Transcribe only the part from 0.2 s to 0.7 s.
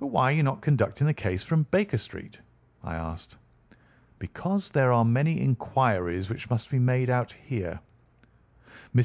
are you not